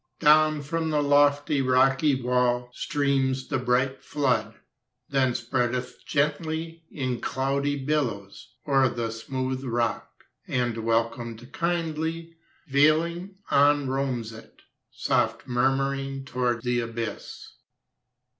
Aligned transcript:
Down 0.19 0.63
from 0.63 0.89
the 0.89 1.03
lofty 1.03 1.61
Rocky 1.61 2.19
wall 2.19 2.71
Streams 2.73 3.49
the 3.49 3.59
bright 3.59 4.03
flood, 4.03 4.55
Then 5.09 5.35
spreadeth 5.35 6.03
gently 6.07 6.83
In 6.89 7.19
cloudy 7.21 7.75
billows 7.75 8.51
O'er 8.67 8.89
the 8.89 9.11
smooth 9.11 9.63
rock, 9.63 10.23
And 10.47 10.75
welcomed 10.79 11.51
kindly, 11.53 12.35
Veiling, 12.67 13.35
on 13.51 13.89
roams 13.89 14.33
it, 14.33 14.63
Soft 14.89 15.47
murmuring, 15.47 16.25
Tow'rd 16.25 16.63
the 16.63 16.79
abyss. 16.79 17.49